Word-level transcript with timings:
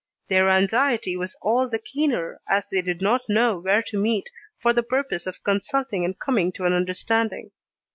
Their 0.29 0.49
anxiety 0.49 1.15
was 1.15 1.37
all 1.43 1.69
the 1.69 1.77
keener 1.77 2.41
as 2.49 2.67
they 2.71 2.81
did 2.81 3.03
not 3.03 3.29
know 3.29 3.59
where 3.59 3.83
to 3.83 4.01
meet 4.01 4.31
for 4.59 4.73
the 4.73 4.81
purpose 4.81 5.27
of 5.27 5.43
consulting 5.43 6.03
and 6.03 6.17
coming 6.19 6.51
to 6.53 6.65
an 6.65 6.73
understanding. 6.73 7.51